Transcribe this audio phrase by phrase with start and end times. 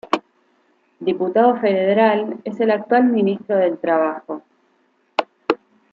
[0.99, 4.41] Diputado federal, es el actual Ministro del Trabajo.